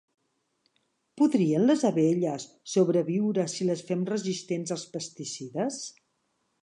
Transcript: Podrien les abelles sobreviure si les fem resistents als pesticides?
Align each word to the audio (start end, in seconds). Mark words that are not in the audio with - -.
Podrien 1.21 1.65
les 1.67 1.83
abelles 1.89 2.47
sobreviure 2.73 3.45
si 3.57 3.67
les 3.71 3.85
fem 3.91 4.09
resistents 4.15 4.75
als 4.77 4.87
pesticides? 4.97 5.83